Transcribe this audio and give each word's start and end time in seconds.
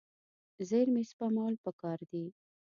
زیرمې 0.69 1.03
سپمول 1.11 1.53
پکار 1.65 1.99
دي. 2.11 2.25